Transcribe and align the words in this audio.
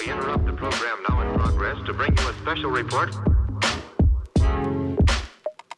We 0.00 0.10
interrupt 0.10 0.46
the 0.46 0.52
program 0.52 0.98
now 1.08 1.20
in 1.20 1.38
progress 1.38 1.76
to 1.86 1.92
bring 1.92 2.16
you 2.16 2.28
a 2.28 2.34
special 2.34 2.70
report. 2.70 3.14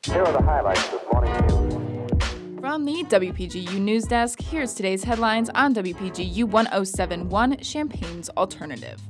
Here 0.04 0.22
are 0.22 0.33
the 0.33 0.42
highlights 0.42 0.88
this 0.88 1.02
morning's 1.12 1.52
news. 1.52 2.60
From 2.60 2.84
the 2.84 3.04
WPGU 3.04 3.78
News 3.80 4.04
Desk, 4.04 4.40
here's 4.40 4.74
today's 4.74 5.04
headlines 5.04 5.50
on 5.50 5.74
WPGU 5.74 6.44
1071 6.44 7.58
Champaign's 7.58 8.28
Alternative. 8.30 9.01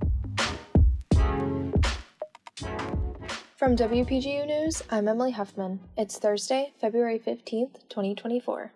From 3.57 3.75
WPGU 3.75 4.47
News, 4.47 4.83
I'm 4.91 5.09
Emily 5.09 5.33
Huffman. 5.33 5.81
It's 5.97 6.19
Thursday, 6.19 6.73
February 6.81 7.19
15th, 7.19 7.89
2024. 7.89 8.73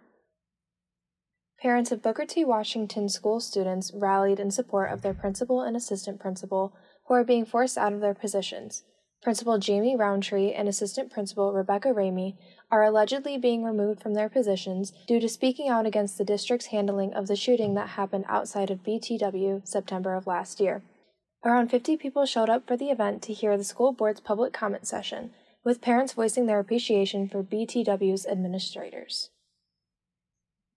Parents 1.62 1.92
of 1.92 2.02
Booker 2.02 2.26
T. 2.26 2.44
Washington 2.44 3.08
school 3.08 3.38
students 3.38 3.92
rallied 3.94 4.40
in 4.40 4.50
support 4.50 4.90
of 4.90 5.02
their 5.02 5.14
principal 5.14 5.60
and 5.60 5.76
assistant 5.76 6.18
principal 6.18 6.74
who 7.06 7.14
are 7.14 7.22
being 7.22 7.44
forced 7.44 7.78
out 7.78 7.92
of 7.92 8.00
their 8.00 8.14
positions. 8.14 8.82
Principal 9.22 9.58
Jamie 9.58 9.94
Roundtree 9.94 10.50
and 10.50 10.68
Assistant 10.68 11.12
Principal 11.12 11.52
Rebecca 11.52 11.90
Ramey 11.90 12.34
are 12.72 12.82
allegedly 12.82 13.38
being 13.38 13.62
removed 13.62 14.02
from 14.02 14.14
their 14.14 14.28
positions 14.28 14.92
due 15.06 15.20
to 15.20 15.28
speaking 15.28 15.68
out 15.68 15.86
against 15.86 16.18
the 16.18 16.24
district's 16.24 16.66
handling 16.66 17.14
of 17.14 17.28
the 17.28 17.36
shooting 17.36 17.74
that 17.74 17.90
happened 17.90 18.24
outside 18.26 18.72
of 18.72 18.82
BTW 18.82 19.64
September 19.64 20.16
of 20.16 20.26
last 20.26 20.58
year. 20.58 20.82
Around 21.44 21.68
50 21.68 21.96
people 21.96 22.26
showed 22.26 22.50
up 22.50 22.66
for 22.66 22.76
the 22.76 22.90
event 22.90 23.22
to 23.22 23.32
hear 23.32 23.56
the 23.56 23.62
school 23.62 23.92
board's 23.92 24.18
public 24.18 24.52
comment 24.52 24.88
session, 24.88 25.30
with 25.62 25.80
parents 25.80 26.14
voicing 26.14 26.46
their 26.46 26.58
appreciation 26.58 27.28
for 27.28 27.44
BTW's 27.44 28.26
administrators. 28.26 29.30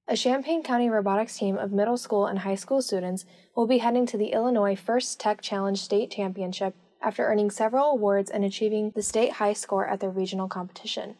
A 0.08 0.16
Champaign 0.16 0.62
County 0.62 0.88
robotics 0.88 1.36
team 1.40 1.58
of 1.58 1.72
middle 1.72 1.98
school 1.98 2.28
and 2.28 2.38
high 2.38 2.54
school 2.54 2.80
students 2.80 3.26
will 3.56 3.66
be 3.66 3.80
heading 3.80 4.06
to 4.06 4.18
the 4.18 4.34
Illinois 4.34 4.76
First 4.76 5.20
Tech 5.20 5.42
Challenge 5.42 5.82
State 5.82 6.12
Championship 6.12 6.76
after 7.02 7.26
earning 7.26 7.50
several 7.50 7.90
awards 7.90 8.30
and 8.30 8.46
achieving 8.46 8.92
the 8.92 9.02
state 9.02 9.34
high 9.34 9.54
score 9.54 9.88
at 9.88 10.02
their 10.02 10.12
regional 10.12 10.48
competition. 10.48 11.16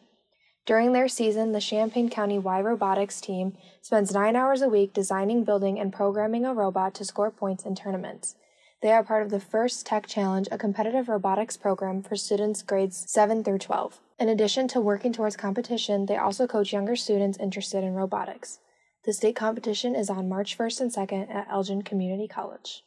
During 0.66 0.92
their 0.92 1.08
season, 1.08 1.50
the 1.50 1.60
Champaign 1.60 2.08
County 2.10 2.38
Y 2.38 2.60
Robotics 2.60 3.20
team 3.20 3.56
spends 3.82 4.14
nine 4.14 4.36
hours 4.36 4.62
a 4.62 4.68
week 4.68 4.92
designing, 4.92 5.42
building, 5.42 5.80
and 5.80 5.92
programming 5.92 6.44
a 6.44 6.54
robot 6.54 6.94
to 6.94 7.04
score 7.04 7.32
points 7.32 7.66
in 7.66 7.74
tournaments. 7.74 8.36
They 8.82 8.92
are 8.92 9.02
part 9.02 9.24
of 9.24 9.30
the 9.30 9.40
First 9.40 9.84
Tech 9.84 10.06
Challenge, 10.06 10.46
a 10.52 10.58
competitive 10.58 11.08
robotics 11.08 11.56
program 11.56 12.04
for 12.04 12.14
students 12.14 12.62
grades 12.62 13.04
7 13.10 13.42
through 13.42 13.58
12. 13.58 13.98
In 14.20 14.28
addition 14.28 14.68
to 14.68 14.80
working 14.80 15.12
towards 15.12 15.34
competition, 15.34 16.06
they 16.06 16.16
also 16.16 16.46
coach 16.46 16.72
younger 16.72 16.94
students 16.94 17.36
interested 17.38 17.82
in 17.82 17.94
robotics. 17.94 18.60
The 19.06 19.12
state 19.12 19.36
competition 19.36 19.94
is 19.94 20.10
on 20.10 20.28
March 20.28 20.58
1st 20.58 20.80
and 20.80 20.92
2nd 20.92 21.32
at 21.32 21.46
Elgin 21.48 21.82
Community 21.82 22.26
College. 22.26 22.82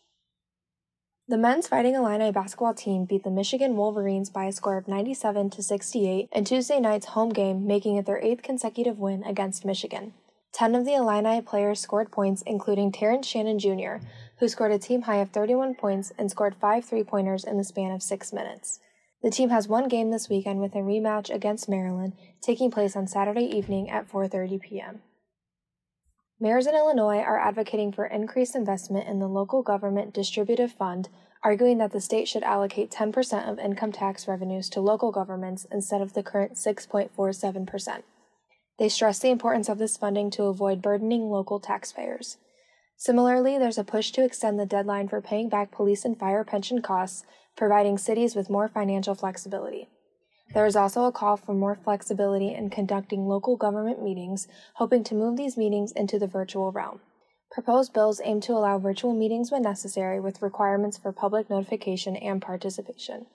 The 1.29 1.37
men's 1.37 1.65
Fighting 1.65 1.95
Illini 1.95 2.29
basketball 2.29 2.73
team 2.73 3.05
beat 3.05 3.23
the 3.23 3.31
Michigan 3.31 3.77
Wolverines 3.77 4.29
by 4.29 4.43
a 4.43 4.51
score 4.51 4.75
of 4.75 4.89
97 4.89 5.49
to 5.51 5.63
68 5.63 6.27
in 6.33 6.43
Tuesday 6.43 6.81
night's 6.81 7.05
home 7.05 7.29
game, 7.29 7.65
making 7.65 7.95
it 7.95 8.05
their 8.05 8.19
eighth 8.21 8.43
consecutive 8.43 8.99
win 8.99 9.23
against 9.23 9.63
Michigan. 9.63 10.13
Ten 10.51 10.75
of 10.75 10.83
the 10.83 10.95
Illini 10.95 11.41
players 11.41 11.79
scored 11.79 12.11
points, 12.11 12.41
including 12.45 12.91
Terrence 12.91 13.25
Shannon 13.25 13.57
Jr., 13.57 14.05
who 14.39 14.49
scored 14.49 14.73
a 14.73 14.79
team 14.79 15.03
high 15.03 15.21
of 15.21 15.29
31 15.29 15.75
points 15.75 16.11
and 16.17 16.29
scored 16.29 16.55
five 16.59 16.83
three 16.83 17.03
pointers 17.03 17.45
in 17.45 17.57
the 17.57 17.63
span 17.63 17.91
of 17.91 18.03
six 18.03 18.33
minutes. 18.33 18.81
The 19.23 19.31
team 19.31 19.51
has 19.51 19.69
one 19.69 19.87
game 19.87 20.11
this 20.11 20.27
weekend 20.27 20.59
with 20.59 20.75
a 20.75 20.79
rematch 20.79 21.33
against 21.33 21.69
Maryland 21.69 22.11
taking 22.41 22.71
place 22.71 22.97
on 22.97 23.07
Saturday 23.07 23.45
evening 23.45 23.89
at 23.89 24.09
4:30 24.11 24.59
p.m. 24.59 25.01
Mayors 26.41 26.67
in 26.67 26.75
Illinois 26.75 27.19
are 27.19 27.37
advocating 27.37 27.91
for 27.91 28.05
increased 28.05 28.55
investment 28.55 29.09
in 29.09 29.19
the 29.19 29.27
local 29.27 29.61
government 29.61 30.13
distributive 30.13 30.71
fund, 30.71 31.09
arguing 31.43 31.79
that 31.79 31.91
the 31.91 31.99
state 31.99 32.29
should 32.29 32.43
allocate 32.43 32.91
10% 32.91 33.49
of 33.49 33.59
income 33.59 33.91
tax 33.91 34.25
revenues 34.25 34.69
to 34.69 34.79
local 34.79 35.11
governments 35.11 35.67
instead 35.69 36.01
of 36.01 36.13
the 36.13 36.23
current 36.23 36.53
6.47%. 36.53 38.03
They 38.77 38.87
stress 38.87 39.19
the 39.19 39.31
importance 39.31 39.67
of 39.67 39.79
this 39.79 39.97
funding 39.97 40.31
to 40.31 40.43
avoid 40.43 40.81
burdening 40.81 41.29
local 41.29 41.59
taxpayers. 41.59 42.37
Similarly, 42.95 43.57
there's 43.57 43.77
a 43.77 43.83
push 43.83 44.11
to 44.11 44.23
extend 44.23 44.57
the 44.57 44.65
deadline 44.65 45.09
for 45.09 45.21
paying 45.21 45.49
back 45.49 45.71
police 45.71 46.05
and 46.05 46.17
fire 46.17 46.45
pension 46.45 46.81
costs, 46.81 47.25
providing 47.57 47.97
cities 47.97 48.35
with 48.35 48.49
more 48.49 48.69
financial 48.69 49.15
flexibility. 49.15 49.89
There 50.53 50.65
is 50.65 50.75
also 50.75 51.05
a 51.05 51.11
call 51.11 51.37
for 51.37 51.53
more 51.53 51.75
flexibility 51.75 52.53
in 52.53 52.71
conducting 52.71 53.27
local 53.27 53.55
government 53.55 54.03
meetings, 54.03 54.47
hoping 54.75 55.03
to 55.03 55.15
move 55.15 55.37
these 55.37 55.57
meetings 55.57 55.91
into 55.91 56.17
the 56.17 56.27
virtual 56.27 56.71
realm. 56.71 57.01
Proposed 57.51 57.93
bills 57.93 58.21
aim 58.23 58.41
to 58.41 58.53
allow 58.53 58.79
virtual 58.79 59.13
meetings 59.13 59.51
when 59.51 59.61
necessary 59.61 60.19
with 60.19 60.41
requirements 60.41 60.97
for 60.97 61.11
public 61.11 61.49
notification 61.49 62.15
and 62.15 62.41
participation. 62.41 63.27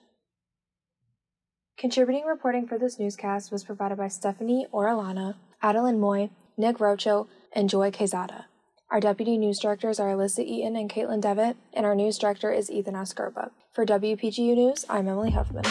Contributing 1.77 2.25
reporting 2.25 2.67
for 2.67 2.77
this 2.77 2.99
newscast 2.99 3.51
was 3.51 3.63
provided 3.63 3.97
by 3.97 4.07
Stephanie 4.07 4.67
Orellana, 4.73 5.35
Adelyn 5.61 5.99
Mui, 5.99 6.29
Nick 6.57 6.77
Roacho, 6.77 7.27
and 7.51 7.69
Joy 7.69 7.91
Quezada. 7.91 8.45
Our 8.89 8.99
deputy 8.99 9.37
news 9.37 9.59
directors 9.59 9.99
are 9.99 10.13
Alyssa 10.13 10.45
Eaton 10.45 10.75
and 10.75 10.89
Caitlin 10.89 11.21
Devitt, 11.21 11.57
and 11.73 11.85
our 11.85 11.95
news 11.95 12.17
director 12.17 12.51
is 12.51 12.69
Ethan 12.69 12.93
Askerba. 12.93 13.51
For 13.73 13.85
WPGU 13.85 14.55
News, 14.55 14.85
I'm 14.89 15.07
Emily 15.07 15.31
Huffman. 15.31 15.65